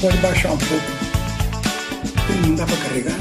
[0.00, 0.84] Pode baixar um pouco.
[2.46, 3.18] Não dá para carregar?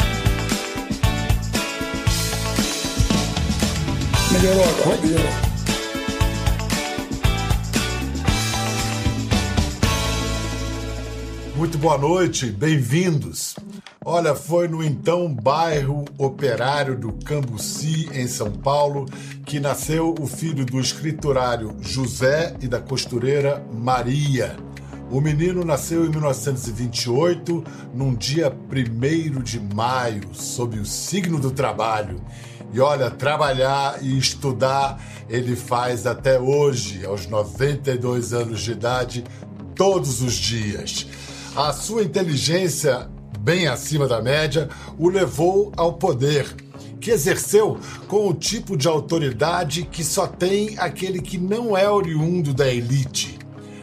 [4.32, 5.50] Melhorou agora, melhorou.
[11.57, 13.57] Muito boa noite, bem-vindos.
[14.05, 19.05] Olha, foi no então bairro operário do Cambuci, em São Paulo,
[19.46, 24.68] que nasceu o filho do escriturário José e da costureira Maria.
[25.12, 27.63] O menino nasceu em 1928,
[27.95, 32.22] num dia 1 de maio, sob o signo do trabalho.
[32.72, 39.23] E olha, trabalhar e estudar ele faz até hoje, aos 92 anos de idade,
[39.73, 41.08] todos os dias.
[41.55, 46.45] A sua inteligência bem acima da média, o levou ao poder,
[47.02, 52.53] que exerceu com o tipo de autoridade que só tem aquele que não é oriundo
[52.53, 53.38] da elite.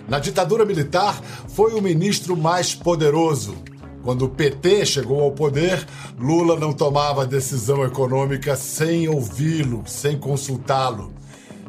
[0.09, 3.56] Na ditadura militar, foi o ministro mais poderoso.
[4.02, 5.84] Quando o PT chegou ao poder,
[6.19, 11.12] Lula não tomava decisão econômica sem ouvi-lo, sem consultá-lo.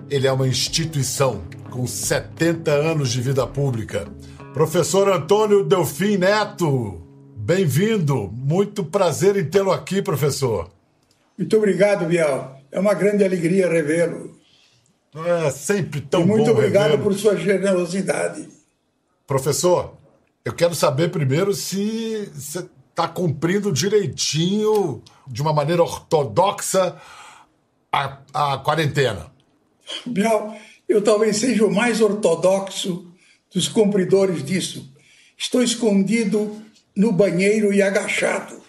[0.09, 4.07] Ele é uma instituição com 70 anos de vida pública.
[4.53, 7.07] Professor Antônio Delfim Neto,
[7.47, 10.69] Bem-vindo, muito prazer em tê-lo aqui, professor.
[11.37, 12.59] Muito obrigado, Bial.
[12.69, 14.36] É uma grande alegria revê-lo.
[15.15, 18.47] É sempre tão e muito bom obrigado por sua generosidade.
[19.25, 19.95] Professor,
[20.43, 26.95] eu quero saber primeiro se você está cumprindo direitinho, de uma maneira ortodoxa,
[27.91, 29.31] a, a quarentena.
[30.05, 30.55] Bial,
[30.87, 33.05] eu talvez seja o mais ortodoxo
[33.53, 34.91] dos cumpridores disso.
[35.37, 36.61] Estou escondido
[36.95, 38.61] no banheiro e agachado.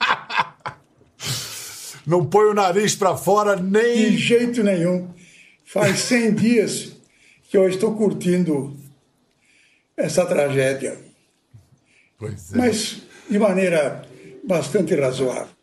[2.06, 4.10] Não põe o nariz para fora nem.
[4.10, 5.08] De jeito nenhum.
[5.66, 6.92] Faz 100 dias
[7.50, 8.76] que eu estou curtindo
[9.96, 10.96] essa tragédia.
[12.16, 12.56] Pois é.
[12.56, 14.06] Mas de maneira
[14.44, 15.54] bastante razoável.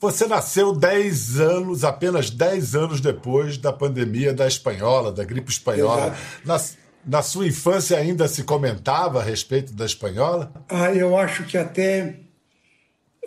[0.00, 6.16] Você nasceu 10 anos, apenas 10 anos depois da pandemia da espanhola, da gripe espanhola.
[6.44, 10.52] Nas, na sua infância ainda se comentava a respeito da espanhola?
[10.68, 12.16] Ah, eu acho que até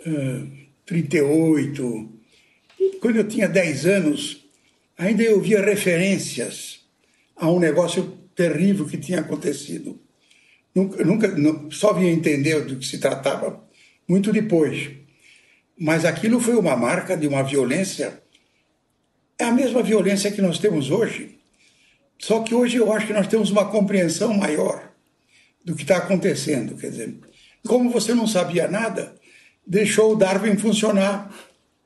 [0.06, 0.50] uh,
[0.84, 2.12] 38,
[3.00, 4.45] quando eu tinha 10 anos,
[4.96, 6.80] ainda eu via referências
[7.34, 10.00] a um negócio terrível que tinha acontecido.
[10.74, 13.64] Nunca, nunca só vinha entender do que se tratava
[14.08, 14.90] muito depois.
[15.78, 18.22] Mas aquilo foi uma marca de uma violência,
[19.38, 21.36] é a mesma violência que nós temos hoje
[22.18, 24.90] só que hoje eu acho que nós temos uma compreensão maior
[25.64, 26.76] do que está acontecendo.
[26.76, 27.14] Quer dizer,
[27.66, 29.14] como você não sabia nada,
[29.66, 31.32] deixou o Darwin funcionar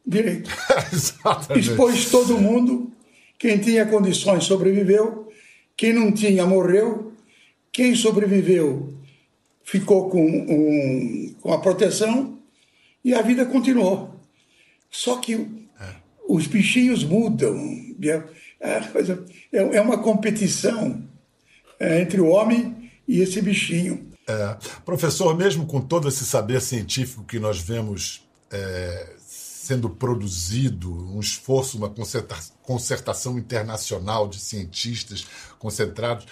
[0.06, 0.50] direito.
[1.56, 2.93] Expôs todo mundo.
[3.41, 5.33] Quem tinha condições sobreviveu.
[5.75, 7.15] Quem não tinha morreu.
[7.73, 8.93] Quem sobreviveu
[9.65, 12.39] ficou com, um, com a proteção
[13.03, 14.15] e a vida continuou.
[14.91, 15.34] Só que
[15.81, 15.95] é.
[16.29, 17.56] os bichinhos mudam.
[18.61, 18.79] É,
[19.53, 21.03] é, é uma competição
[21.81, 24.06] entre o homem e esse bichinho.
[24.29, 24.56] É.
[24.84, 29.15] Professor, mesmo com todo esse saber científico que nós vemos é,
[29.71, 31.89] sendo produzido, um esforço, uma
[32.70, 35.26] concertação internacional de cientistas
[35.58, 36.25] concentrados,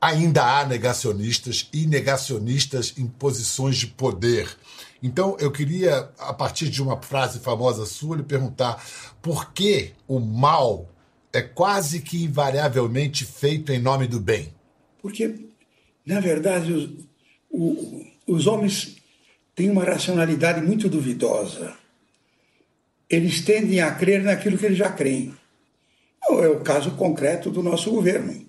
[0.00, 4.48] ainda há negacionistas e negacionistas em posições de poder.
[5.00, 8.84] Então, eu queria, a partir de uma frase famosa sua, lhe perguntar
[9.22, 10.90] por que o mal
[11.32, 14.52] é quase que invariavelmente feito em nome do bem?
[15.00, 15.46] Porque,
[16.04, 16.90] na verdade, os,
[17.48, 18.96] o, os homens
[19.54, 21.76] têm uma racionalidade muito duvidosa.
[23.08, 25.37] Eles tendem a crer naquilo que eles já creem.
[26.22, 28.46] É o caso concreto do nosso governo.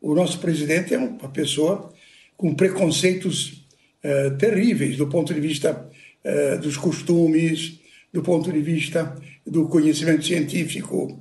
[0.00, 1.92] O nosso presidente é uma pessoa
[2.36, 3.66] com preconceitos
[4.02, 5.88] uh, terríveis do ponto de vista
[6.24, 7.80] uh, dos costumes,
[8.12, 9.14] do ponto de vista
[9.46, 11.20] do conhecimento científico,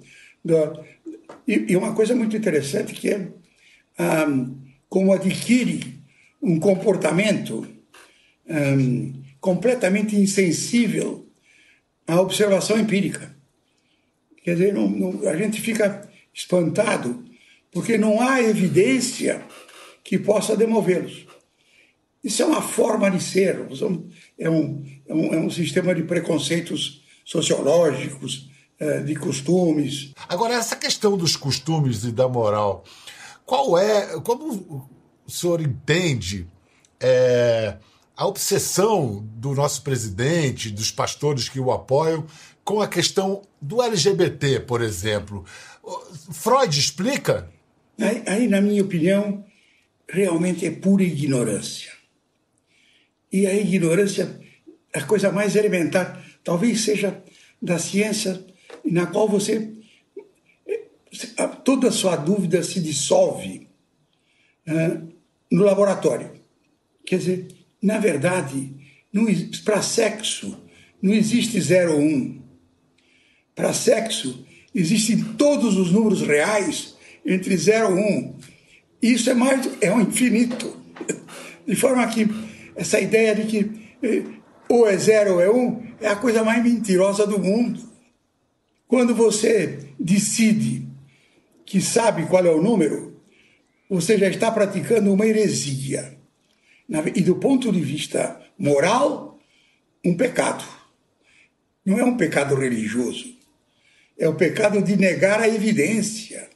[1.47, 3.27] e, e, uma coisa muito interessante que é
[4.27, 4.55] um,
[4.87, 5.99] como adquire
[6.41, 7.67] um comportamento
[8.47, 11.27] um, completamente insensível
[12.07, 13.35] à observação empírica.
[14.43, 17.23] Quer dizer, não, não, a gente fica espantado
[17.71, 19.43] porque não há evidência
[20.03, 21.27] que possa demovê-los.
[22.23, 23.85] Isso é uma forma de ser, é
[24.49, 28.49] um, é um, é um sistema de preconceitos sociológicos,
[28.79, 30.13] é, de costumes.
[30.27, 32.83] Agora, essa questão dos costumes e da moral,
[33.45, 34.89] qual é, como
[35.25, 36.47] o senhor entende
[36.99, 37.77] é,
[38.15, 42.25] a obsessão do nosso presidente, dos pastores que o apoiam,
[42.69, 45.43] com a questão do LGBT, por exemplo?
[46.31, 47.51] Freud explica?
[47.97, 49.43] Aí, aí na minha opinião,
[50.07, 51.91] realmente é pura ignorância.
[53.31, 54.39] E a ignorância,
[54.93, 57.23] a coisa mais elementar, talvez seja
[57.59, 58.45] da ciência
[58.85, 59.73] na qual você
[61.63, 63.67] toda a sua dúvida se dissolve
[64.67, 65.07] uh,
[65.51, 66.33] no laboratório.
[67.03, 67.47] Quer dizer,
[67.81, 68.75] na verdade,
[69.65, 70.55] para sexo
[71.01, 72.03] não existe 0 ou 1.
[72.03, 72.48] Um.
[73.59, 76.95] Para sexo existem todos os números reais
[77.25, 77.99] entre 0 e 1.
[77.99, 78.35] Um.
[79.01, 80.77] Isso é mais é um infinito.
[81.67, 82.25] De forma que
[82.73, 84.23] essa ideia de que eh,
[84.69, 87.81] ou é zero ou é um é a coisa mais mentirosa do mundo.
[88.87, 90.87] Quando você decide
[91.65, 93.21] que sabe qual é o número,
[93.89, 96.17] você já está praticando uma heresia.
[97.13, 99.37] E do ponto de vista moral,
[100.05, 100.63] um pecado.
[101.85, 103.37] Não é um pecado religioso,
[104.19, 106.49] é o pecado de negar a evidência.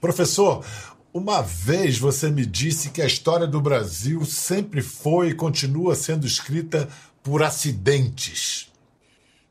[0.00, 0.64] Professor,
[1.12, 6.26] uma vez você me disse que a história do Brasil sempre foi e continua sendo
[6.26, 6.88] escrita
[7.22, 8.70] por acidentes.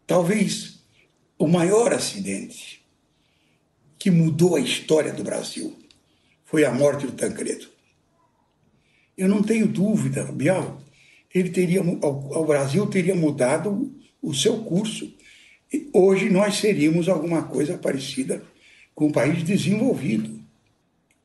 [0.05, 0.79] Talvez
[1.37, 2.85] o maior acidente
[3.99, 5.75] que mudou a história do Brasil
[6.45, 7.67] foi a morte do Tancredo.
[9.17, 10.79] Eu não tenho dúvida, Bial,
[11.33, 15.11] ele teria, o Brasil teria mudado o seu curso.
[15.71, 18.43] E hoje nós seríamos alguma coisa parecida
[18.95, 20.39] com um país desenvolvido.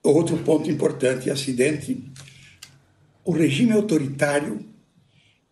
[0.03, 2.03] Outro ponto importante, acidente,
[3.25, 4.65] o regime autoritário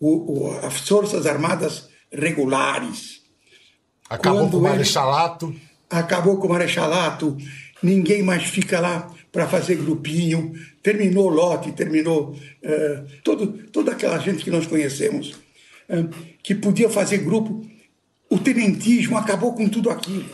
[0.00, 3.17] o, as Forças Armadas regulares.
[4.08, 5.54] Acabou com o Marechalato.
[5.90, 7.36] Acabou com o Marechalato.
[7.82, 10.52] Ninguém mais fica lá para fazer grupinho.
[10.82, 15.32] Terminou o lote, terminou uh, todo, toda aquela gente que nós conhecemos,
[15.88, 16.08] uh,
[16.42, 17.64] que podia fazer grupo.
[18.30, 20.28] O tenentismo acabou com tudo aquilo.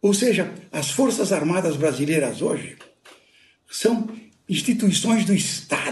[0.00, 2.76] Ou seja, as Forças Armadas brasileiras hoje
[3.70, 4.08] são
[4.48, 5.87] instituições do Estado.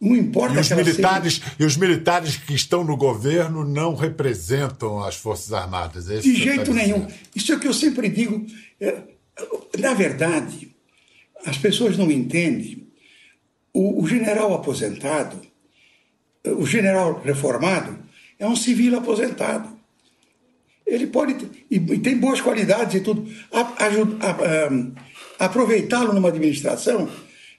[0.00, 1.40] Não importa e os militares.
[1.58, 6.08] E os militares que estão no governo não representam as Forças Armadas.
[6.08, 7.06] É De jeito nenhum.
[7.34, 8.46] Isso é o que eu sempre digo.
[8.80, 9.02] É,
[9.78, 10.74] na verdade,
[11.44, 12.86] as pessoas não entendem.
[13.72, 15.40] O, o general aposentado,
[16.44, 17.98] o general reformado,
[18.38, 19.78] é um civil aposentado
[20.88, 21.36] ele pode,
[21.70, 23.28] e tem boas qualidades e tudo,
[25.38, 27.08] aproveitá-lo numa administração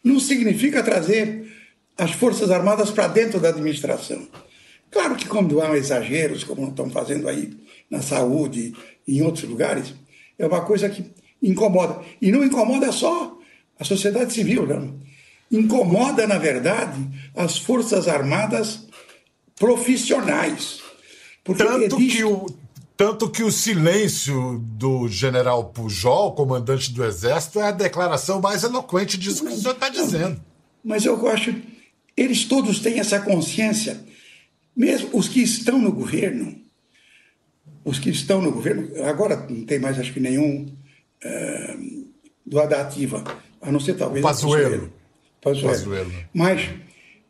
[0.03, 1.47] não significa trazer
[1.99, 4.25] as Forças Armadas para dentro da administração.
[4.89, 7.55] Claro que quando há exageros, como estão fazendo aí
[7.89, 8.73] na saúde
[9.07, 9.93] e em outros lugares,
[10.37, 11.05] é uma coisa que
[11.43, 11.99] incomoda.
[12.21, 13.37] E não incomoda só
[13.77, 14.97] a sociedade civil, não.
[15.51, 16.99] Incomoda, na verdade,
[17.35, 18.87] as Forças Armadas
[19.55, 20.79] profissionais.
[21.43, 22.17] Porque Tanto existe...
[22.17, 22.45] que o
[22.95, 29.17] tanto que o silêncio do general Pujol, comandante do Exército, é a declaração mais eloquente
[29.17, 30.41] disso que o senhor está dizendo.
[30.83, 31.55] Mas eu acho
[32.19, 33.99] eles todos têm essa consciência,
[34.75, 36.59] mesmo os que estão no governo,
[37.83, 42.09] os que estão no governo, agora não tem mais acho que nenhum uh,
[42.45, 43.23] do Adativa,
[43.61, 44.91] a não ser talvez Pazuello.
[45.41, 45.69] Pazuello.
[45.71, 46.13] Pazuello.
[46.33, 46.69] Mas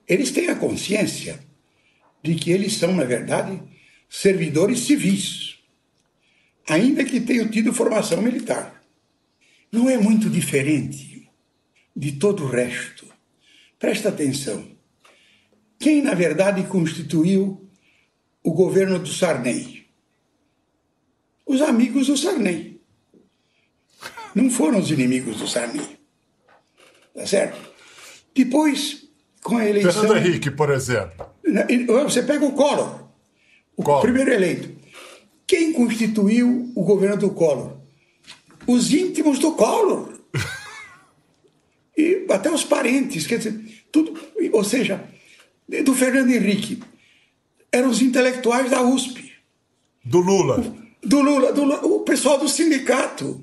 [0.08, 1.40] eles têm a consciência
[2.24, 3.62] de que eles são, na verdade,
[4.10, 5.60] servidores civis
[6.68, 8.82] ainda que tenham tido formação militar.
[9.72, 11.30] Não é muito diferente
[11.96, 13.08] de todo o resto.
[13.78, 14.79] Presta atenção.
[15.80, 17.66] Quem, na verdade, constituiu
[18.44, 19.88] o governo do Sarney?
[21.46, 22.82] Os amigos do Sarney.
[24.36, 25.98] Não foram os inimigos do Sarney.
[27.16, 27.58] Tá certo?
[28.36, 29.08] Depois,
[29.42, 29.92] com a eleição.
[29.92, 31.26] Fernando Henrique, por exemplo.
[32.04, 33.10] Você pega o Collor,
[33.76, 34.02] o Collor.
[34.02, 34.78] primeiro eleito.
[35.48, 37.78] Quem constituiu o governo do Collor?
[38.68, 40.14] Os íntimos do Collor.
[41.98, 43.60] E até os parentes, quer dizer,
[43.92, 44.18] tudo.
[44.54, 45.04] Ou seja,
[45.84, 46.82] do Fernando Henrique.
[47.72, 49.32] Eram os intelectuais da USP.
[50.04, 50.64] Do Lula.
[51.04, 53.42] do Lula, do Lula, o pessoal do sindicato.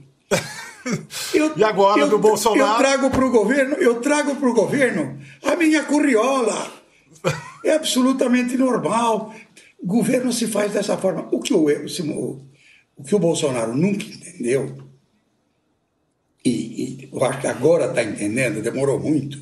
[1.32, 2.72] Eu, e agora eu, do Bolsonaro?
[2.72, 6.72] Eu trago para o governo, eu trago para o governo a minha curriola.
[7.64, 9.34] É absolutamente normal
[9.82, 11.28] governo se faz dessa forma.
[11.30, 11.66] O que o,
[12.96, 14.76] o, que o Bolsonaro nunca entendeu,
[16.44, 19.40] e, e eu acho que agora está entendendo, demorou muito,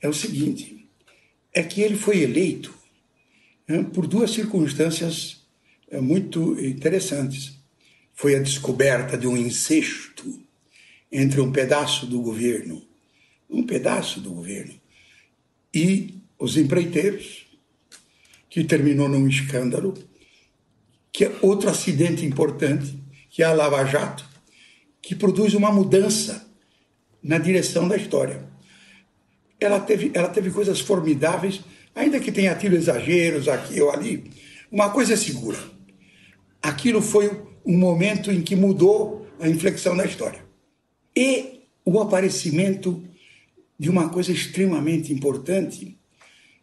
[0.00, 0.75] é o seguinte:
[1.56, 2.74] é que ele foi eleito
[3.66, 5.42] né, por duas circunstâncias
[5.90, 7.54] é, muito interessantes.
[8.12, 10.38] Foi a descoberta de um incesto
[11.10, 12.86] entre um pedaço do governo,
[13.48, 14.74] um pedaço do governo,
[15.72, 17.46] e os empreiteiros,
[18.50, 19.94] que terminou num escândalo,
[21.10, 22.98] que é outro acidente importante,
[23.30, 24.28] que é a Lava Jato,
[25.00, 26.46] que produz uma mudança
[27.22, 28.45] na direção da história.
[29.60, 31.60] Ela teve, ela teve coisas formidáveis,
[31.94, 34.24] ainda que tenha tido exageros aqui ou ali.
[34.70, 35.58] Uma coisa é segura:
[36.62, 37.30] aquilo foi
[37.64, 40.44] um momento em que mudou a inflexão da história.
[41.14, 43.02] E o aparecimento
[43.78, 45.98] de uma coisa extremamente importante,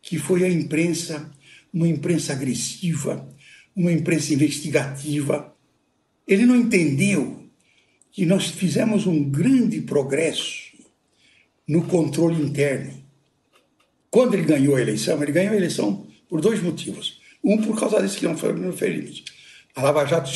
[0.02, 1.32] que foi a imprensa,
[1.74, 3.28] uma imprensa agressiva,
[3.76, 5.56] uma imprensa investigativa.
[6.28, 7.44] Ele não entendeu
[8.12, 10.63] que nós fizemos um grande progresso
[11.68, 12.94] no controle interno.
[14.10, 17.22] Quando ele ganhou a eleição, ele ganhou a eleição por dois motivos.
[17.44, 19.26] Um, por causa desse que não foi no limite.
[19.76, 20.32] A Lava Jato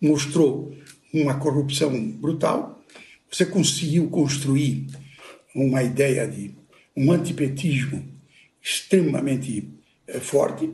[0.00, 0.74] mostrou
[1.12, 2.82] uma corrupção brutal,
[3.30, 4.86] você conseguiu construir
[5.54, 6.54] uma ideia de
[6.96, 8.06] um antipetismo
[8.62, 9.68] extremamente
[10.06, 10.70] é, forte.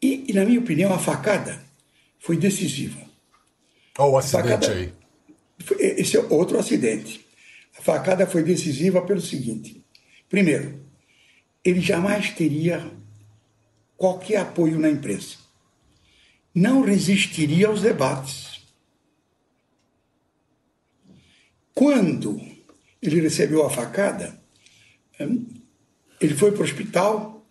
[0.00, 1.62] E, e, na minha opinião, a facada
[2.18, 3.00] foi decisiva.
[3.98, 4.92] Olha o acidente facada, aí.
[5.78, 7.24] Esse é outro acidente.
[7.82, 9.84] Facada foi decisiva pelo seguinte:
[10.28, 10.80] primeiro,
[11.64, 12.88] ele jamais teria
[13.96, 15.38] qualquer apoio na imprensa.
[16.54, 18.60] Não resistiria aos debates.
[21.74, 22.40] Quando
[23.02, 24.40] ele recebeu a facada,
[25.18, 25.44] hum,
[26.20, 27.44] ele foi para o hospital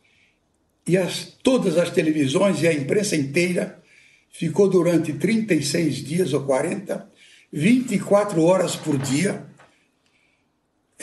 [0.88, 3.84] e as, todas as televisões e a imprensa inteira
[4.30, 7.10] ficou durante 36 dias ou 40,
[7.52, 9.51] 24 horas por dia,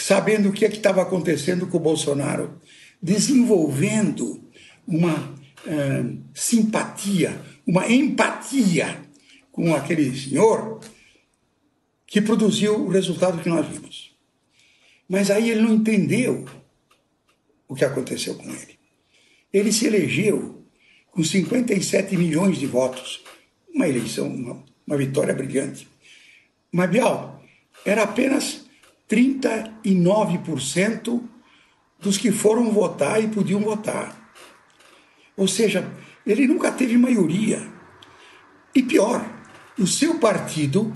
[0.02, 2.60] sabendo o que é estava acontecendo com o Bolsonaro,
[3.02, 4.42] desenvolvendo
[4.86, 9.02] uma uh, simpatia, uma empatia
[9.50, 10.80] com aquele senhor
[12.06, 14.16] que produziu o resultado que nós vimos.
[15.08, 16.46] Mas aí ele não entendeu
[17.66, 18.78] o que aconteceu com ele.
[19.52, 20.64] Ele se elegeu
[21.10, 23.22] com 57 milhões de votos,
[23.74, 25.88] uma eleição, uma, uma vitória brilhante.
[26.70, 27.42] Mas, Bial,
[27.84, 28.67] era apenas
[29.08, 31.22] 39%
[31.98, 34.14] dos que foram votar e podiam votar.
[35.36, 35.90] Ou seja,
[36.26, 37.66] ele nunca teve maioria.
[38.74, 39.24] E pior,
[39.78, 40.92] o seu partido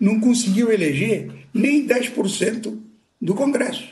[0.00, 2.80] não conseguiu eleger nem 10%
[3.20, 3.88] do Congresso.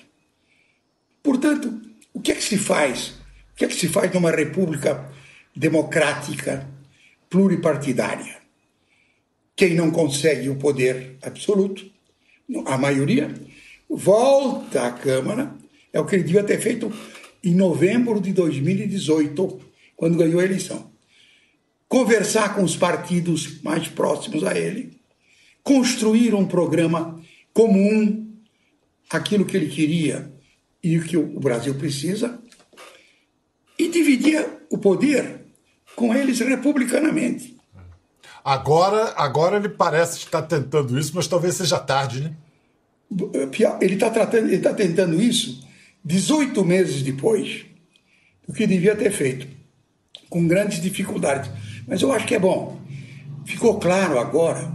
[1.23, 1.81] Portanto,
[2.13, 3.15] o que é que se faz?
[3.53, 5.11] O que é que se faz numa república
[5.55, 6.67] democrática,
[7.29, 8.39] pluripartidária?
[9.55, 11.91] Quem não consegue o poder absoluto,
[12.67, 13.33] a maioria,
[13.91, 15.55] volta à Câmara,
[15.93, 16.93] é o que ele devia ter feito
[17.43, 19.61] em novembro de 2018,
[19.97, 20.91] quando ganhou a eleição.
[21.89, 25.01] Conversar com os partidos mais próximos a ele,
[25.65, 27.21] construir um programa
[27.53, 28.33] comum
[29.11, 30.33] aquilo que ele queria
[30.83, 32.41] e o que o Brasil precisa,
[33.77, 35.47] e dividia o poder
[35.97, 37.59] com eles republicanamente.
[38.45, 42.37] Agora, agora ele parece estar tentando isso, mas talvez seja tarde, né?
[43.81, 45.67] Ele está tratando, ele está tentando isso
[46.05, 47.67] 18 meses depois
[48.47, 49.47] do que devia ter feito,
[50.29, 51.51] com grandes dificuldades.
[51.87, 52.81] Mas eu acho que é bom.
[53.45, 54.73] Ficou claro agora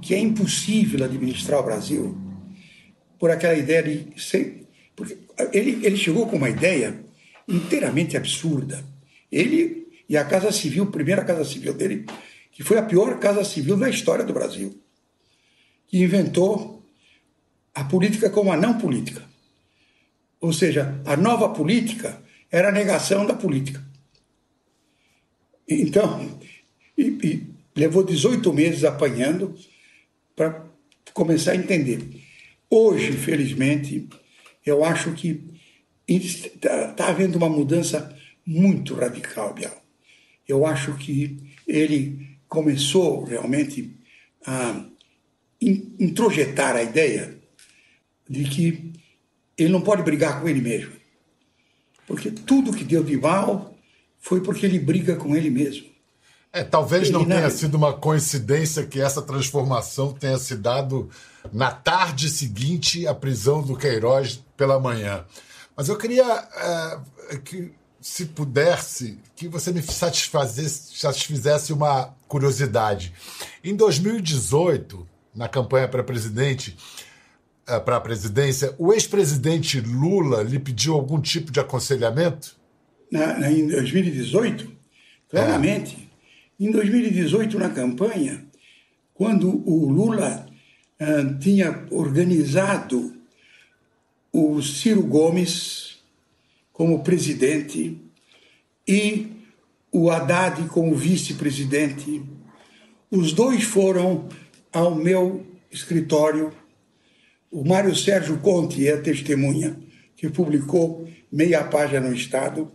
[0.00, 2.16] que é impossível administrar o Brasil
[3.18, 4.68] por aquela ideia de ser.
[4.94, 5.16] Porque
[5.52, 7.00] ele, ele chegou com uma ideia
[7.48, 8.84] inteiramente absurda.
[9.30, 12.06] Ele e a Casa Civil, primeira Casa Civil dele,
[12.52, 14.78] que foi a pior Casa Civil da história do Brasil,
[15.86, 16.73] que inventou
[17.74, 19.22] a política como a não política.
[20.40, 23.84] Ou seja, a nova política era a negação da política.
[25.68, 26.38] Então,
[26.96, 29.56] e, e levou 18 meses apanhando
[30.36, 30.64] para
[31.12, 32.22] começar a entender.
[32.70, 34.08] Hoje, infelizmente,
[34.64, 35.42] eu acho que
[36.06, 38.16] está tá havendo uma mudança
[38.46, 39.82] muito radical, Bial.
[40.46, 43.96] Eu acho que ele começou realmente
[44.46, 44.84] a
[45.60, 47.38] introjetar a ideia
[48.28, 48.92] de que
[49.56, 50.92] ele não pode brigar com ele mesmo.
[52.06, 53.74] Porque tudo que deu de mal
[54.20, 55.86] foi porque ele briga com ele mesmo.
[56.52, 61.10] É, talvez não tenha sido uma coincidência que essa transformação tenha se dado
[61.52, 65.24] na tarde seguinte à prisão do Queiroz pela manhã.
[65.76, 66.24] Mas eu queria
[67.30, 73.14] é, que, se pudesse, que você me satisfizesse uma curiosidade.
[73.64, 77.13] Em 2018, na campanha para presidente, é,
[77.84, 82.56] para a presidência, o ex-presidente Lula lhe pediu algum tipo de aconselhamento?
[83.10, 84.70] Na, em 2018,
[85.28, 86.08] claramente.
[86.60, 86.64] É.
[86.64, 88.44] Em 2018, na campanha,
[89.12, 90.46] quando o Lula
[91.00, 93.14] uh, tinha organizado
[94.32, 95.98] o Ciro Gomes
[96.72, 98.00] como presidente
[98.86, 99.34] e
[99.92, 102.20] o Haddad como vice-presidente.
[103.08, 104.28] Os dois foram
[104.72, 106.52] ao meu escritório.
[107.54, 109.78] O Mário Sérgio Conte é testemunha,
[110.16, 112.72] que publicou meia página no Estado,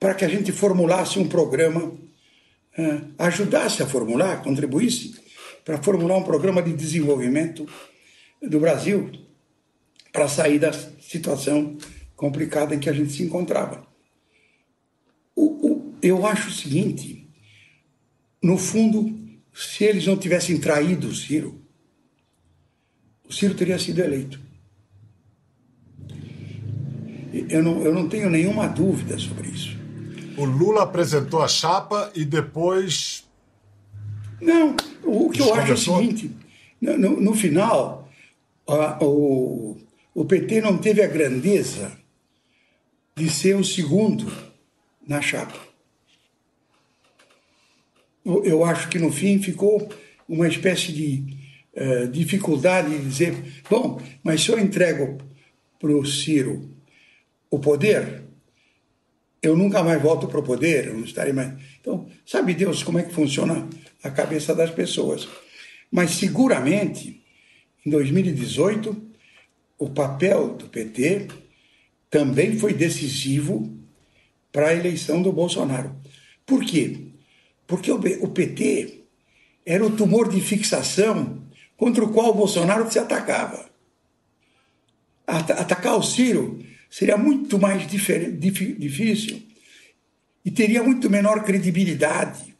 [0.00, 1.92] para que a gente formulasse um programa,
[2.78, 5.14] eh, ajudasse a formular, contribuísse
[5.66, 7.68] para formular um programa de desenvolvimento
[8.40, 9.12] do Brasil
[10.10, 11.76] para sair da situação
[12.16, 13.86] complicada em que a gente se encontrava.
[15.36, 17.28] O, o, eu acho o seguinte:
[18.42, 19.14] no fundo,
[19.52, 21.63] se eles não tivessem traído o Ciro,
[23.28, 24.40] o Ciro teria sido eleito.
[27.48, 29.76] Eu não, eu não tenho nenhuma dúvida sobre isso.
[30.36, 33.24] O Lula apresentou a chapa e depois.
[34.40, 36.30] Não, o que eu acho é o seguinte:
[36.80, 38.08] no, no, final,
[38.68, 39.76] a, o,
[40.14, 41.92] o PT não teve a grandeza
[43.16, 44.30] de ser o segundo
[45.06, 45.58] na chapa.
[48.24, 49.88] Eu acho que no fim ficou
[50.28, 51.43] uma espécie de
[51.76, 55.18] uh, dificuldade de dizer: bom, mas se eu entrego
[55.78, 56.70] para o Ciro
[57.50, 58.22] o poder,
[59.42, 61.52] eu nunca mais volto para o poder, eu não estarei mais.
[61.80, 63.68] Então, sabe Deus como é que funciona
[64.02, 65.28] a cabeça das pessoas.
[65.90, 67.22] Mas seguramente,
[67.84, 68.96] em 2018,
[69.78, 71.28] o papel do PT
[72.10, 73.76] também foi decisivo
[74.50, 75.94] para a eleição do Bolsonaro.
[76.46, 77.08] Por quê?
[77.66, 79.00] Porque o PT
[79.66, 81.43] era o tumor de fixação
[81.76, 83.68] contra o qual o Bolsonaro se atacava.
[85.26, 89.42] Atacar o Ciro seria muito mais difícil
[90.44, 92.54] e teria muito menor credibilidade.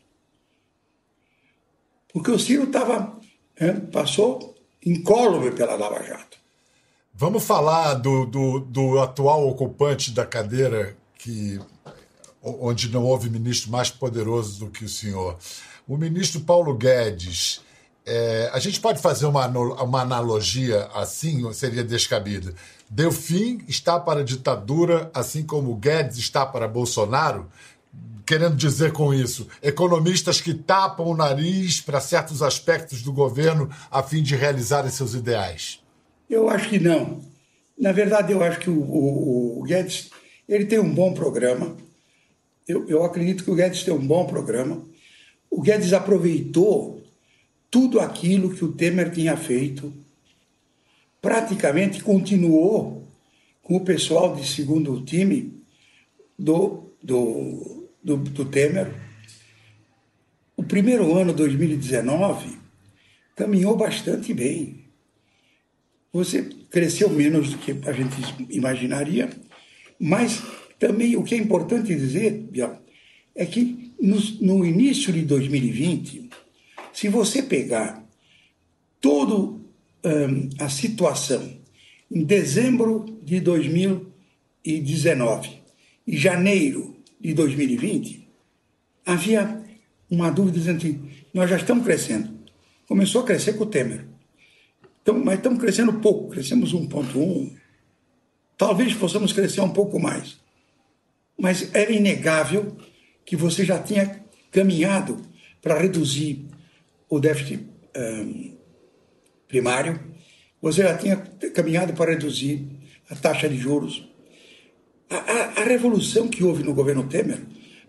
[2.12, 3.21] Porque o Ciro estava,
[3.92, 4.54] passou
[4.85, 6.38] incólume pela Lava Jato.
[7.12, 11.61] Vamos falar do, do, do, atual ocupante da cadeira, que,
[12.43, 15.38] onde não houve ministro mais poderoso do que o senhor.
[15.86, 17.60] O ministro Paulo Guedes.
[18.06, 22.54] É, a gente pode fazer uma, uma analogia assim, ou seria descabida?
[22.88, 27.49] Delfim está para a ditadura, assim como Guedes está para Bolsonaro?
[28.26, 34.02] Querendo dizer com isso, economistas que tapam o nariz para certos aspectos do governo a
[34.02, 35.80] fim de realizarem seus ideais.
[36.28, 37.21] Eu acho que não.
[37.78, 40.10] Na verdade, eu acho que o, o, o Guedes
[40.49, 41.76] ele tem um bom programa.
[42.67, 44.82] Eu, eu acredito que o Guedes tem um bom programa.
[45.50, 47.03] O Guedes aproveitou
[47.75, 49.93] tudo aquilo que o Temer tinha feito,
[51.21, 53.04] praticamente continuou
[53.65, 55.60] com o pessoal de segundo time
[56.39, 58.95] do, do, do, do Temer.
[60.56, 62.58] O primeiro ano, 2019,
[63.34, 64.84] caminhou bastante bem
[66.15, 68.15] você cresceu menos do que a gente
[68.49, 69.28] imaginaria,
[69.99, 70.41] mas
[70.78, 72.49] também o que é importante dizer,
[73.34, 76.24] é que no, no início de 2020,
[76.95, 78.02] se você pegar
[79.00, 79.61] toda um,
[80.61, 81.59] a situação
[82.11, 85.63] em dezembro de 2019
[86.07, 88.28] e janeiro de 2020,
[89.04, 89.61] havia
[90.09, 91.00] uma dúvida dizendo que
[91.35, 92.33] nós já estamos crescendo.
[92.87, 94.07] Começou a crescer com o Temer.
[95.02, 97.57] Então, mas estamos crescendo pouco, crescemos 1,1.
[98.57, 100.39] Talvez possamos crescer um pouco mais.
[101.37, 102.76] Mas era inegável
[103.25, 105.21] que você já tinha caminhado
[105.61, 106.53] para reduzir
[107.08, 108.56] o déficit um,
[109.47, 110.00] primário,
[110.60, 111.17] você já tinha
[111.54, 112.67] caminhado para reduzir
[113.10, 114.08] a taxa de juros.
[115.10, 117.40] A, a, a revolução que houve no governo Temer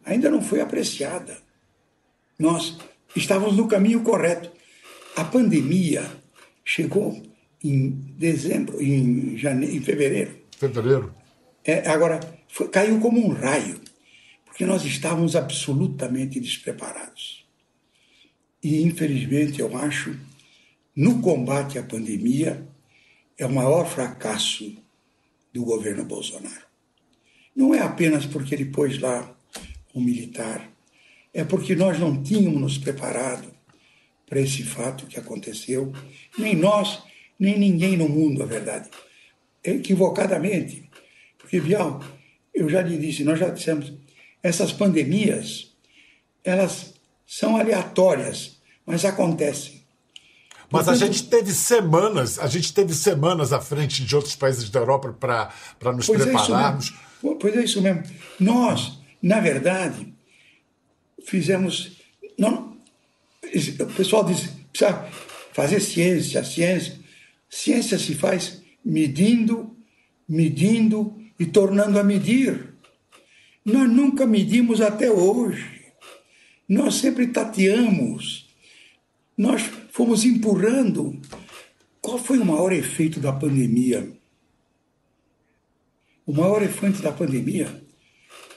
[0.03, 1.37] ainda não foi apreciada.
[2.37, 2.77] Nós
[3.15, 4.51] estávamos no caminho correto.
[5.15, 6.05] A pandemia
[6.63, 7.21] chegou
[7.63, 10.35] em dezembro, em, janeiro, em fevereiro.
[10.57, 11.15] Fevereiro.
[11.63, 13.79] É, agora, foi, caiu como um raio,
[14.45, 17.44] porque nós estávamos absolutamente despreparados.
[18.65, 20.17] E, infelizmente, eu acho,
[20.95, 22.67] no combate à pandemia,
[23.37, 24.75] é o maior fracasso
[25.53, 26.65] do governo Bolsonaro.
[27.55, 29.37] Não é apenas porque ele pôs lá
[29.93, 30.67] um militar,
[31.31, 33.53] é porque nós não tínhamos nos preparado
[34.25, 35.93] para esse fato que aconteceu.
[36.35, 37.03] Nem nós,
[37.37, 38.89] nem ninguém no mundo, a verdade.
[39.63, 40.89] Equivocadamente.
[41.37, 42.03] Porque, Bial,
[42.51, 43.93] eu já lhe disse, nós já dissemos,
[44.41, 45.71] essas pandemias,
[46.43, 46.95] elas
[47.27, 48.54] são aleatórias,
[48.85, 49.83] mas acontecem.
[50.69, 54.79] Mas a gente teve semanas, a gente teve semanas à frente de outros países da
[54.79, 56.93] Europa para nos pois prepararmos.
[57.23, 58.03] É pois é isso mesmo.
[58.39, 60.13] Nós, na verdade,
[61.25, 61.97] fizemos.
[62.37, 62.75] Não,
[63.79, 65.07] o pessoal diz, precisa
[65.53, 66.99] fazer ciência, ciência.
[67.49, 69.75] Ciência se faz medindo,
[70.27, 72.73] medindo e tornando a medir.
[73.63, 75.85] Nós nunca medimos até hoje.
[76.67, 78.44] Nós sempre tateamos.
[79.37, 81.19] Nós fomos empurrando.
[82.01, 84.11] Qual foi o maior efeito da pandemia?
[86.25, 87.83] O maior efeito da pandemia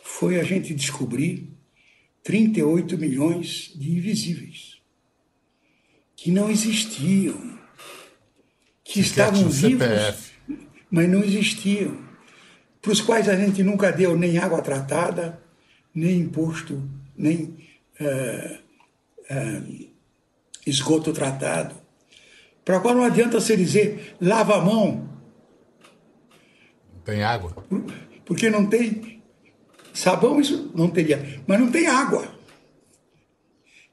[0.02, 1.50] foi a gente descobrir
[2.22, 4.78] 38 milhões de invisíveis
[6.18, 7.56] que não existiam,
[8.82, 10.32] que estavam vivos,
[10.90, 11.96] mas não existiam,
[12.82, 15.40] para os quais a gente nunca deu nem água tratada,
[15.94, 16.82] nem imposto,
[17.16, 17.56] nem
[18.00, 18.58] uh,
[19.30, 19.87] uh,
[20.68, 21.74] esgoto tratado.
[22.64, 25.08] Para qual não adianta você dizer lava a mão.
[26.94, 27.64] Não tem água.
[28.24, 29.22] Porque não tem
[29.94, 32.38] sabão, isso não teria, mas não tem água.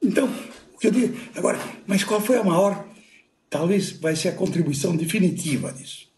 [0.01, 0.29] Então,
[0.73, 1.57] o que eu digo agora,
[1.88, 2.88] mas qual foi a maior?
[3.49, 6.11] Talvez vai ser a contribuição definitiva disso.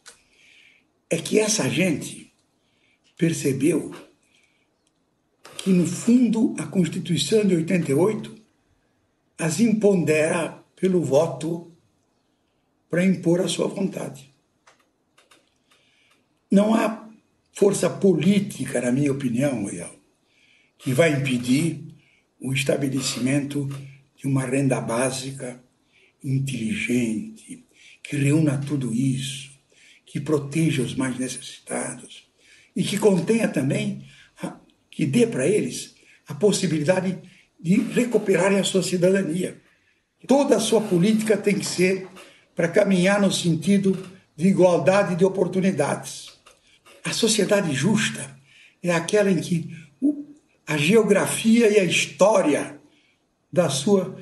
[1.09, 2.33] É que essa gente
[3.17, 3.93] percebeu
[5.57, 8.36] que, no fundo, a Constituição de 88
[9.37, 11.71] as impondera pelo voto
[12.89, 14.33] para impor a sua vontade.
[16.49, 17.09] Não há
[17.53, 19.93] força política, na minha opinião, Miguel,
[20.77, 21.83] que vai impedir
[22.39, 23.67] o estabelecimento
[24.15, 25.61] de uma renda básica
[26.23, 27.65] inteligente,
[28.01, 29.51] que reúna tudo isso,
[30.05, 32.27] que proteja os mais necessitados
[32.75, 34.05] e que contenha também,
[34.89, 35.95] que dê para eles
[36.27, 37.17] a possibilidade
[37.59, 39.59] de recuperarem a sua cidadania.
[40.27, 42.07] Toda a sua política tem que ser
[42.55, 43.97] para caminhar no sentido
[44.35, 46.33] de igualdade de oportunidades.
[47.03, 48.37] A sociedade justa
[48.81, 49.75] é aquela em que
[50.65, 52.79] a geografia e a história
[53.51, 54.17] da sua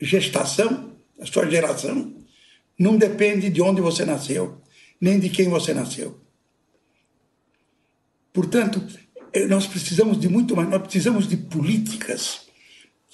[0.00, 2.14] gestação, da sua geração,
[2.78, 4.60] não depende de onde você nasceu,
[5.00, 6.20] nem de quem você nasceu.
[8.32, 8.84] Portanto,
[9.32, 12.45] eh, nós precisamos de muito mais, nós precisamos de políticas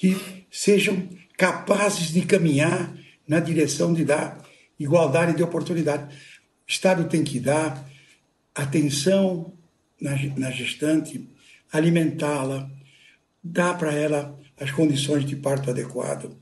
[0.02, 0.16] que
[0.50, 2.92] sejam capazes de caminhar
[3.26, 4.44] na direção de dar
[4.76, 6.12] igualdade de oportunidade.
[6.12, 6.18] O
[6.66, 7.88] Estado tem que dar
[8.52, 9.52] atenção
[10.00, 11.24] na, na gestante,
[11.72, 12.68] alimentá-la,
[13.44, 16.36] dar para ela as condições de parto adequado,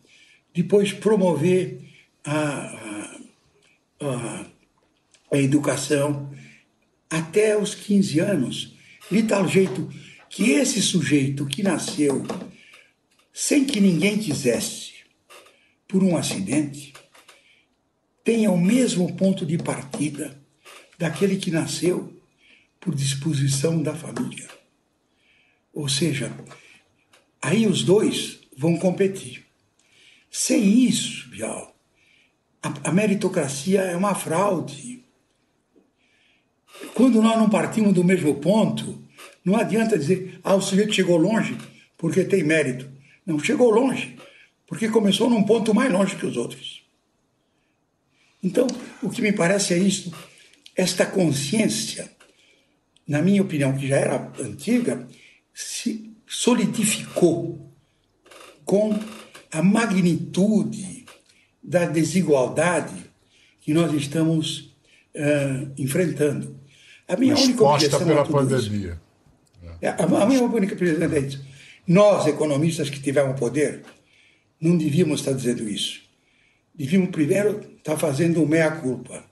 [0.54, 1.82] depois promover
[2.24, 3.12] a,
[4.00, 4.46] a,
[5.32, 6.32] a, educação
[7.10, 8.74] até os 15 anos,
[9.10, 9.86] de tal jeito
[10.30, 12.24] que esse sujeito que nasceu
[13.42, 14.92] sem que ninguém quisesse,
[15.88, 16.92] por um acidente,
[18.22, 20.38] tenha o mesmo ponto de partida
[20.98, 22.14] daquele que nasceu
[22.78, 24.46] por disposição da família.
[25.72, 26.30] Ou seja,
[27.40, 29.46] aí os dois vão competir.
[30.30, 31.74] Sem isso, Bial,
[32.62, 35.02] a, meritocracia é uma fraude.
[36.92, 39.02] Quando nós não partimos do mesmo ponto,
[39.42, 41.56] não adianta dizer, ah, o sujeito chegou longe
[41.96, 42.99] porque tem mérito.
[43.26, 44.16] Não, chegou longe,
[44.66, 46.84] porque começou num ponto mais longe que os outros.
[48.42, 48.66] Então,
[49.02, 50.12] o que me parece é isso,
[50.74, 52.10] esta consciência,
[53.06, 55.06] na minha opinião, que já era antiga,
[55.52, 57.70] se solidificou
[58.64, 58.98] com
[59.52, 61.04] a magnitude
[61.62, 62.94] da desigualdade
[63.60, 64.74] que nós estamos
[65.14, 66.58] uh, enfrentando.
[67.06, 69.00] A minha Exposta única objeção pela pandemia.
[69.62, 71.49] Isso, é, a, a minha única objeção é isso.
[71.90, 73.82] Nós, economistas que tivemos poder,
[74.60, 76.00] não devíamos estar dizendo isso.
[76.72, 79.24] Devíamos primeiro estar fazendo meia-culpa.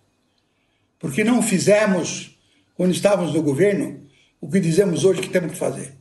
[0.99, 2.37] Porque não fizemos,
[2.75, 4.05] quando estávamos no governo,
[4.41, 5.95] o que dizemos hoje que temos que fazer.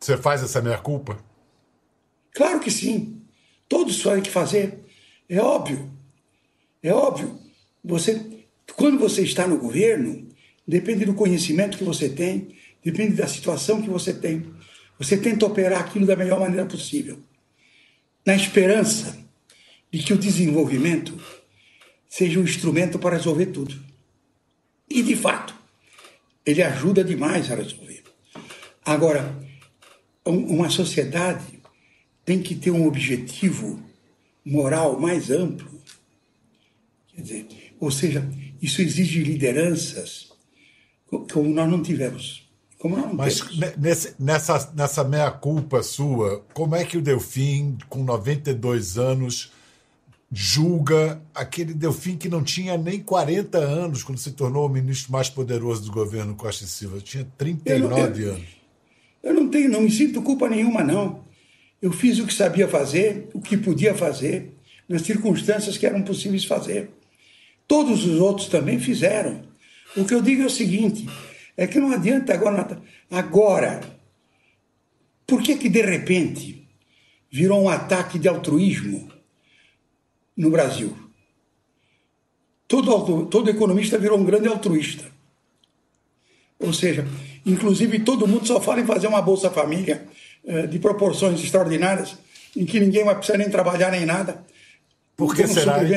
[0.00, 1.24] Você faz essa meia-culpa?
[2.32, 3.22] Claro que sim.
[3.68, 4.80] Todos têm que fazer.
[5.28, 5.92] É óbvio.
[6.82, 7.38] É óbvio.
[7.84, 10.26] Você, quando você está no governo,
[10.66, 12.57] depende do conhecimento que você tem,
[12.90, 14.46] depende da situação que você tem.
[14.98, 17.18] Você tenta operar aquilo da melhor maneira possível,
[18.24, 19.18] na esperança
[19.92, 21.14] de que o desenvolvimento
[22.08, 23.78] seja um instrumento para resolver tudo.
[24.88, 25.54] E, de fato,
[26.46, 28.02] ele ajuda demais a resolver.
[28.82, 29.36] Agora,
[30.24, 31.60] uma sociedade
[32.24, 33.82] tem que ter um objetivo
[34.42, 35.78] moral mais amplo.
[37.14, 37.46] Quer dizer,
[37.78, 38.26] ou seja,
[38.62, 40.32] isso exige lideranças
[41.30, 42.47] como nós não tivemos.
[43.12, 43.44] Mas
[43.76, 49.50] nesse, nessa, nessa meia-culpa sua, como é que o Delfim, com 92 anos,
[50.30, 55.28] julga aquele Delfim que não tinha nem 40 anos quando se tornou o ministro mais
[55.28, 57.00] poderoso do governo Costa e Silva?
[57.00, 58.48] Tinha 39 eu não, eu, anos.
[59.24, 61.24] Eu não tenho, não me sinto culpa nenhuma, não.
[61.82, 64.52] Eu fiz o que sabia fazer, o que podia fazer,
[64.88, 66.90] nas circunstâncias que eram possíveis fazer.
[67.66, 69.42] Todos os outros também fizeram.
[69.96, 71.06] O que eu digo é o seguinte:
[71.58, 72.80] é que não adianta agora.
[73.10, 73.80] Agora,
[75.26, 76.64] por que que de repente
[77.28, 79.10] virou um ataque de altruísmo
[80.36, 80.96] no Brasil?
[82.68, 85.04] Todo, todo economista virou um grande altruísta.
[86.60, 87.04] Ou seja,
[87.44, 90.06] inclusive todo mundo só fala em fazer uma Bolsa Família
[90.44, 92.16] eh, de proporções extraordinárias,
[92.56, 94.44] em que ninguém vai precisar nem trabalhar nem nada.
[95.16, 95.78] Por que será?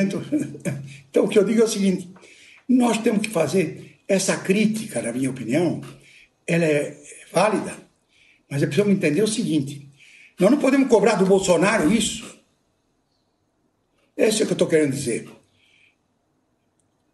[1.08, 2.08] Então, o que eu digo é o seguinte:
[2.66, 5.80] nós temos que fazer essa crítica, na minha opinião,
[6.46, 6.96] ela é
[7.32, 7.76] válida,
[8.48, 9.88] mas é preciso entender o seguinte:
[10.38, 12.40] nós não podemos cobrar do Bolsonaro isso.
[14.16, 15.28] Esse é o que eu estou querendo dizer.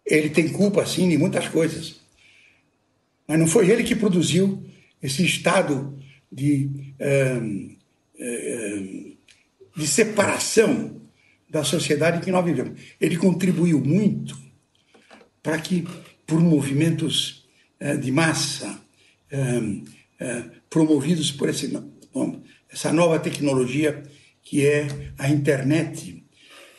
[0.05, 2.01] Ele tem culpa, sim, de muitas coisas.
[3.27, 4.65] Mas não foi ele que produziu
[5.03, 5.97] esse estado
[6.33, 6.69] de,
[9.77, 11.01] de separação
[11.49, 12.81] da sociedade que nós vivemos.
[13.01, 14.37] Ele contribuiu muito
[15.43, 15.87] para que,
[16.29, 17.49] por movimentos
[17.81, 18.79] eh, de massa,
[19.31, 19.83] eh,
[20.21, 24.03] eh, promovidos por essa nova tecnologia
[24.43, 24.87] que é
[25.17, 26.23] a internet,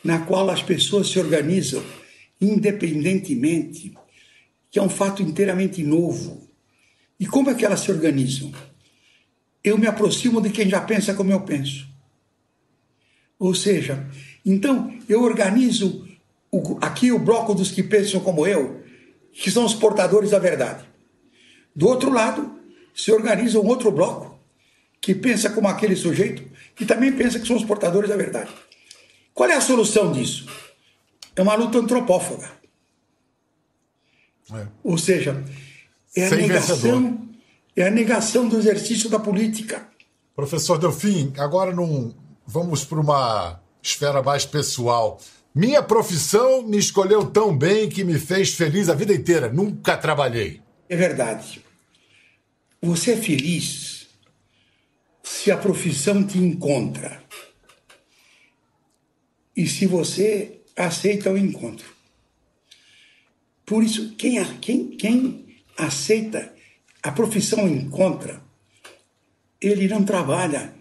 [0.04, 1.82] na qual as pessoas se organizam
[2.40, 3.92] independentemente,
[4.70, 6.48] que é um fato inteiramente novo.
[7.18, 8.52] E como é que elas se organizam?
[9.64, 11.88] Eu me aproximo de quem já pensa como eu penso.
[13.36, 14.08] Ou seja,
[14.46, 16.08] então eu organizo
[16.52, 18.80] o, aqui o bloco dos que pensam como eu,
[19.32, 20.84] que são os portadores da verdade.
[21.74, 22.58] Do outro lado,
[22.94, 24.38] se organiza um outro bloco
[25.00, 26.42] que pensa como aquele sujeito,
[26.74, 28.50] que também pensa que são os portadores da verdade.
[29.32, 30.46] Qual é a solução disso?
[31.34, 32.50] É uma luta antropófaga.
[34.52, 34.66] É.
[34.82, 35.42] Ou seja,
[36.14, 37.28] é a negação,
[37.76, 39.88] é a negação do exercício da política.
[40.34, 42.14] Professor Delfim, agora num,
[42.46, 45.20] vamos para uma esfera mais pessoal.
[45.54, 49.52] Minha profissão me escolheu tão bem que me fez feliz a vida inteira.
[49.52, 50.62] Nunca trabalhei.
[50.88, 51.64] É verdade.
[52.80, 54.08] Você é feliz
[55.22, 57.22] se a profissão te encontra
[59.56, 61.86] e se você aceita o encontro.
[63.66, 66.52] Por isso, quem, quem, quem aceita
[67.02, 68.42] a profissão encontra,
[69.60, 70.74] ele não trabalha.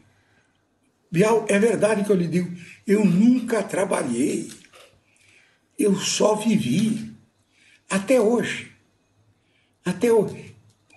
[1.12, 2.56] Bial, é verdade que eu lhe digo,
[2.88, 4.50] eu nunca trabalhei,
[5.80, 7.14] eu só vivi,
[7.90, 8.72] até hoje.
[9.86, 10.54] Até hoje.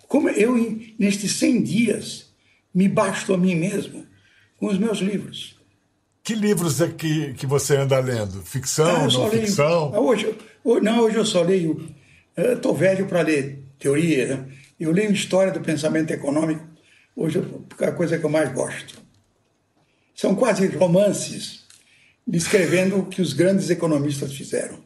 [0.08, 0.56] Como eu,
[0.98, 2.32] nestes 100 dias,
[2.74, 4.04] me basto a mim mesmo
[4.58, 5.56] com os meus livros.
[6.22, 8.42] Que livros é que, que você anda lendo?
[8.42, 9.92] Ficção, ah, não leio, ficção?
[9.94, 11.88] Ah, hoje, hoje, não, hoje eu só leio.
[12.36, 14.36] Estou velho para ler teoria.
[14.36, 14.46] Né?
[14.78, 16.64] Eu leio história do pensamento econômico.
[17.16, 17.42] Hoje
[17.80, 19.00] é a coisa que eu mais gosto.
[20.14, 21.64] São quase romances
[22.26, 24.78] descrevendo o que os grandes economistas fizeram.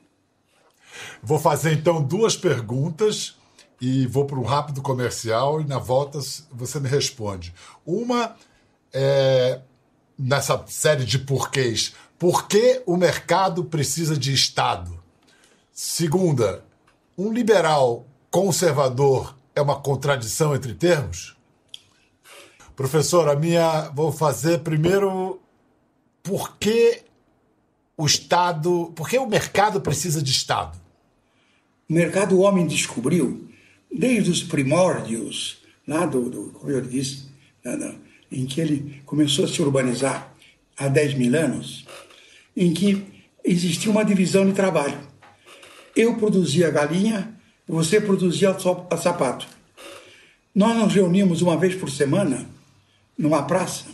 [1.23, 3.37] Vou fazer então duas perguntas
[3.81, 6.19] e vou para um rápido comercial e na volta
[6.51, 7.55] você me responde.
[7.85, 8.37] Uma
[8.93, 9.61] é
[10.19, 11.95] nessa série de porquês.
[12.19, 15.03] Por que o mercado precisa de Estado?
[15.73, 16.65] Segunda,
[17.19, 21.37] um liberal conservador é uma contradição entre termos?
[22.75, 23.91] Professor, a minha.
[23.95, 25.41] Vou fazer primeiro.
[26.23, 27.03] Por que
[27.97, 28.93] o Estado.
[28.95, 30.79] Por que o mercado precisa de Estado?
[31.89, 33.49] O mercado o homem descobriu,
[33.93, 37.27] desde os primórdios, lá do, do como eu disse,
[38.31, 40.35] em que ele começou a se urbanizar
[40.77, 41.87] há 10 mil anos,
[42.57, 43.05] em que
[43.45, 44.99] existia uma divisão de trabalho.
[45.95, 47.35] Eu produzia galinha,
[47.67, 49.47] você produzia sapato.
[50.55, 52.47] Nós nos reuníamos uma vez por semana
[53.17, 53.85] numa praça,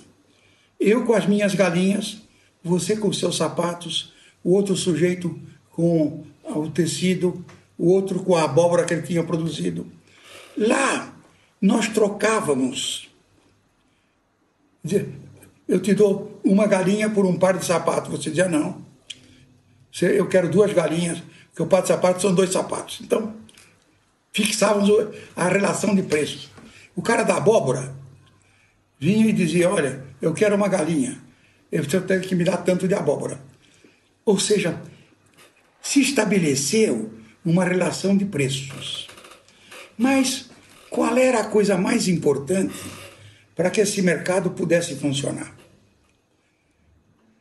[0.81, 2.22] eu com as minhas galinhas,
[2.63, 5.39] você com seus sapatos, o outro sujeito
[5.71, 7.45] com o tecido,
[7.79, 9.87] o outro com a abóbora que ele tinha produzido.
[10.57, 11.15] Lá
[11.61, 13.11] nós trocávamos
[15.69, 18.11] eu te dou uma galinha por um par de sapatos.
[18.11, 18.83] Você dizia, não.
[20.01, 23.01] Eu quero duas galinhas, porque o par de sapatos são dois sapatos.
[23.01, 23.35] Então,
[24.33, 24.91] fixávamos
[25.37, 26.51] a relação de preços.
[26.97, 27.95] O cara da abóbora
[28.99, 31.19] vinha e dizia, olha, eu quero uma galinha.
[31.73, 33.41] Eu tenho que me dar tanto de abóbora.
[34.25, 34.81] Ou seja,
[35.81, 37.11] se estabeleceu
[37.45, 39.09] uma relação de preços.
[39.97, 40.51] Mas
[40.91, 42.79] qual era a coisa mais importante
[43.55, 45.55] para que esse mercado pudesse funcionar.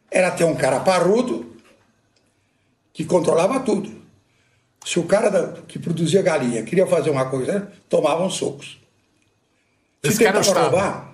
[0.10, 1.56] Era ter um cara parrudo
[2.94, 4.02] que controlava tudo.
[4.84, 8.80] Se o cara que produzia galinha queria fazer uma coisa, tomavam socos.
[10.04, 11.11] Se esse tentava cara roubar,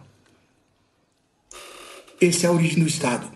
[2.20, 3.32] esse é a origem do Estado.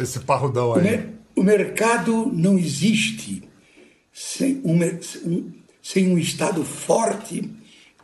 [0.00, 0.80] Esse parrudão aí.
[0.80, 3.42] O, mer o mercado não existe
[4.12, 7.50] sem, um, sem um Estado forte,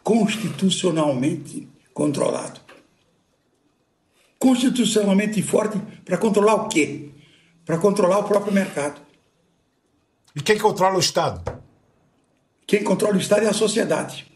[0.02, 2.60] constitucionalmente controlado.
[4.38, 7.10] Constitucionalmente forte para controlar o quê?
[7.64, 9.00] Para controlar o próprio mercado.
[10.34, 11.62] E quem controla o Estado?
[12.66, 14.26] Quem controla o Estado é a sociedade.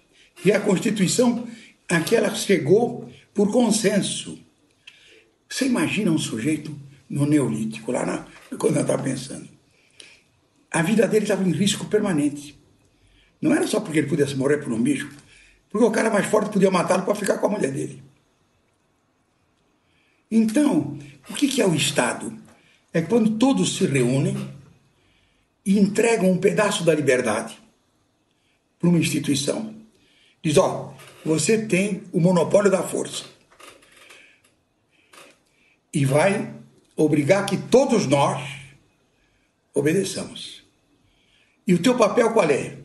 [0.44, 1.46] E a Constituição,
[1.88, 4.38] aquela chegou por consenso.
[5.48, 6.76] Você imagina um sujeito
[7.08, 8.26] no Neolítico, lá na,
[8.58, 9.48] quando eu estava pensando.
[10.70, 12.58] A vida dele estava em risco permanente.
[13.40, 15.10] Não era só porque ele pudesse morrer por um bicho,
[15.70, 18.02] porque o cara mais forte podia matá-lo para ficar com a mulher dele.
[20.30, 20.98] Então,
[21.30, 22.36] o que é o Estado?
[22.92, 24.36] É quando todos se reúnem
[25.64, 27.58] e entregam um pedaço da liberdade
[28.78, 29.74] para uma instituição.
[30.42, 33.35] Diz: ó, você tem o monopólio da força.
[35.96, 36.52] E vai
[36.94, 38.46] obrigar que todos nós
[39.72, 40.62] obedeçamos.
[41.66, 42.76] E o teu papel qual é?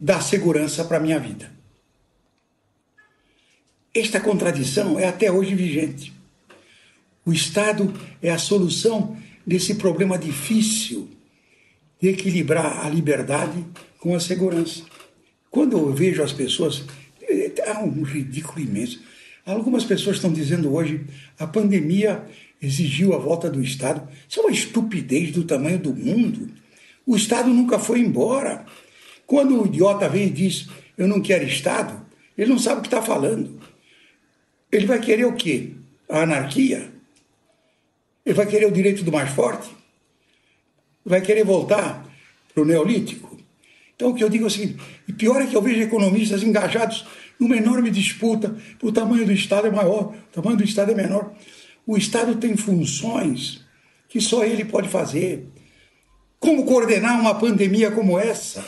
[0.00, 1.52] Dar segurança para a minha vida.
[3.94, 6.10] Esta contradição é até hoje vigente.
[7.22, 9.14] O Estado é a solução
[9.46, 11.06] desse problema difícil
[12.00, 13.62] de equilibrar a liberdade
[13.98, 14.84] com a segurança.
[15.50, 16.82] Quando eu vejo as pessoas,
[17.66, 19.02] há um ridículo imenso.
[19.48, 21.06] Algumas pessoas estão dizendo hoje
[21.38, 22.22] a pandemia
[22.60, 24.06] exigiu a volta do Estado.
[24.28, 26.50] Isso é uma estupidez do tamanho do mundo.
[27.06, 28.66] O Estado nunca foi embora.
[29.26, 31.98] Quando o idiota vem e diz eu não quero Estado,
[32.36, 33.58] ele não sabe o que está falando.
[34.70, 35.70] Ele vai querer o quê?
[36.10, 36.92] A anarquia?
[38.26, 39.70] Ele vai querer o direito do mais forte?
[41.02, 42.06] Vai querer voltar
[42.52, 43.38] para o neolítico?
[43.96, 46.42] Então, o que eu digo é o seguinte: e pior é que eu vejo economistas
[46.42, 47.06] engajados
[47.38, 51.32] numa enorme disputa, o tamanho do Estado é maior, o tamanho do Estado é menor.
[51.86, 53.64] O Estado tem funções
[54.08, 55.46] que só ele pode fazer.
[56.38, 58.64] Como coordenar uma pandemia como essa?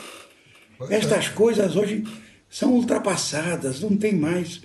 [0.89, 2.03] Estas coisas hoje
[2.49, 4.61] são ultrapassadas, não tem mais.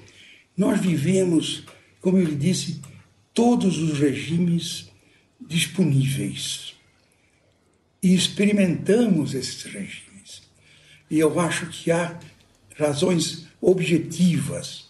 [0.57, 1.65] Nós vivemos,
[2.01, 2.81] como ele disse,
[3.35, 4.89] todos os regimes
[5.41, 6.75] disponíveis
[8.03, 10.43] e experimentamos esses regimes.
[11.11, 12.19] E eu acho que há
[12.77, 14.87] razões objetivas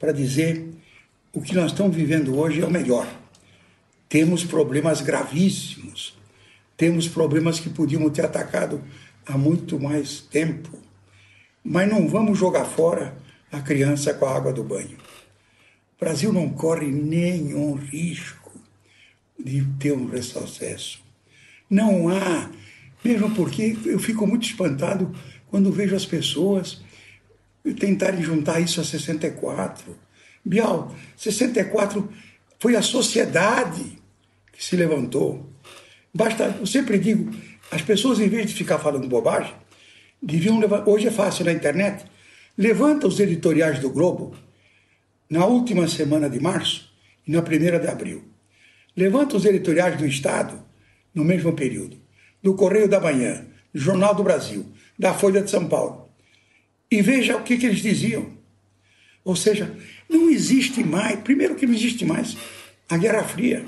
[0.00, 0.68] para dizer
[1.32, 3.06] o que nós estamos vivendo hoje é o melhor.
[4.08, 6.18] Temos problemas gravíssimos,
[6.76, 8.82] temos problemas que podíamos ter atacado
[9.24, 10.76] há muito mais tempo,
[11.62, 13.16] mas não vamos jogar fora
[13.52, 14.98] a criança com a água do banho.
[15.96, 18.50] O Brasil não corre nenhum risco
[19.38, 21.00] de ter um retrocesso.
[21.70, 22.50] Não há,
[23.04, 25.14] mesmo porque eu fico muito espantado
[25.48, 26.84] quando vejo as pessoas
[27.74, 29.96] tentarem juntar isso a 64.
[30.44, 32.08] Bial, 64
[32.58, 33.98] foi a sociedade
[34.52, 35.50] que se levantou.
[36.14, 37.30] Basta, eu sempre digo,
[37.70, 39.54] as pessoas, em vez de ficar falando bobagem,
[40.22, 40.88] deviam levar.
[40.88, 42.04] Hoje é fácil na internet.
[42.56, 44.34] Levanta os editoriais do Globo
[45.28, 46.88] na última semana de março
[47.26, 48.24] e na primeira de abril.
[48.96, 50.58] Levanta os editoriais do Estado
[51.14, 51.98] no mesmo período.
[52.42, 56.05] Do Correio da Manhã, Jornal do Brasil, da Folha de São Paulo.
[56.90, 58.30] E veja o que, que eles diziam.
[59.24, 59.76] Ou seja,
[60.08, 62.36] não existe mais, primeiro que não existe mais
[62.88, 63.64] a Guerra Fria,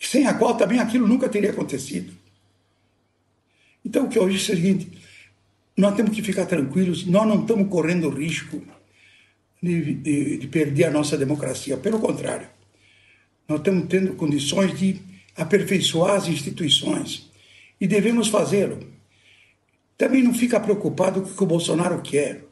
[0.00, 2.12] sem a qual também aquilo nunca teria acontecido.
[3.84, 4.88] Então o que eu disse é o seguinte:
[5.76, 8.62] nós temos que ficar tranquilos, nós não estamos correndo risco
[9.62, 12.48] de, de, de perder a nossa democracia, pelo contrário,
[13.48, 15.00] nós estamos tendo condições de
[15.36, 17.30] aperfeiçoar as instituições
[17.80, 18.97] e devemos fazê-lo.
[19.98, 22.44] Também não fica preocupado com o que o Bolsonaro quer.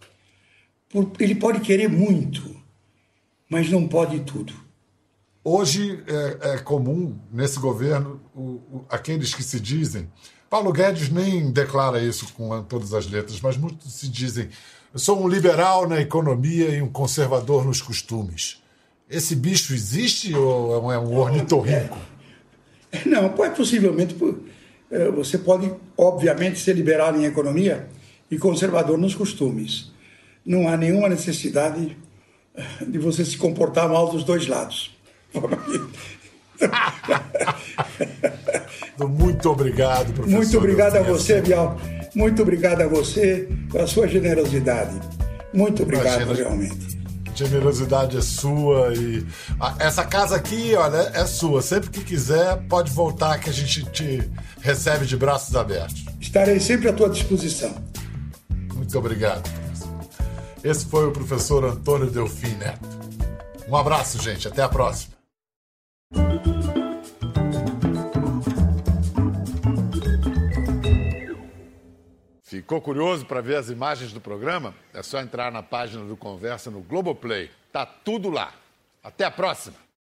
[1.20, 2.56] Ele pode querer muito,
[3.48, 4.52] mas não pode tudo.
[5.44, 10.10] Hoje é, é comum nesse governo o, o, aqueles que se dizem.
[10.50, 14.48] Paulo Guedes nem declara isso com todas as letras, mas muitos se dizem:
[14.92, 18.60] eu sou um liberal na economia e um conservador nos costumes.
[19.08, 21.98] Esse bicho existe ou é um ornitorrinco?
[22.90, 24.34] É, não, é possivelmente é,
[25.14, 27.88] você pode, obviamente, ser liberal em economia
[28.30, 29.90] e conservador nos costumes.
[30.44, 31.96] Não há nenhuma necessidade
[32.54, 34.94] eh, de você se comportar mal dos dois lados.
[38.98, 40.36] Muito obrigado, professor.
[40.36, 41.76] Muito obrigado a você, Bial.
[42.14, 44.98] Muito obrigado a você pela sua generosidade.
[45.52, 46.95] Muito obrigado, Imagina, realmente.
[47.36, 49.26] Generosidade é sua e
[49.78, 51.60] essa casa aqui, olha, é sua.
[51.60, 54.30] Sempre que quiser, pode voltar que a gente te
[54.60, 56.04] recebe de braços abertos.
[56.20, 57.74] Estarei sempre à tua disposição.
[58.74, 59.48] Muito obrigado.
[60.64, 62.88] Esse foi o professor Antônio Delfim Neto.
[63.68, 64.48] Um abraço, gente.
[64.48, 65.14] Até a próxima.
[72.66, 74.74] Ficou curioso para ver as imagens do programa?
[74.92, 77.48] É só entrar na página do Conversa no Globoplay.
[77.70, 78.52] Tá tudo lá.
[79.04, 79.85] Até a próxima!